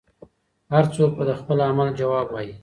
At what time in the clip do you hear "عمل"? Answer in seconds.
1.69-1.89